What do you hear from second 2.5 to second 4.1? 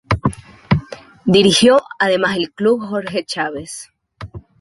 club Jorge Chávez.